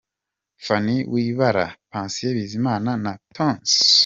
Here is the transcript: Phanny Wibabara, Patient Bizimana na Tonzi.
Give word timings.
Phanny 0.65 0.97
Wibabara, 1.11 1.67
Patient 1.93 2.33
Bizimana 2.35 2.91
na 3.03 3.11
Tonzi. 3.35 3.79